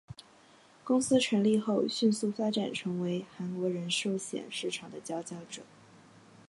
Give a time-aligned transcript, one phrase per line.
[0.83, 5.61] 公司成立后迅速发展成为韩国人寿险市场的佼佼者。